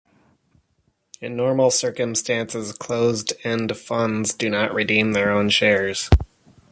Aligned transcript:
In 1.21 1.35
normal 1.35 1.69
circumstances, 1.69 2.71
closed-end 2.73 3.77
funds 3.77 4.33
do 4.33 4.49
not 4.49 4.73
redeem 4.73 5.11
their 5.13 5.29
own 5.29 5.51
shares. 5.51 6.09